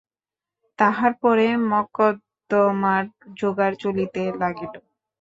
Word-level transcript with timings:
তাহার 0.79 1.11
পরে 1.21 1.45
মকদ্দমার 1.71 3.03
জোগাড় 3.39 3.75
চলিতে 3.83 4.21
লাগিল। 4.41 4.73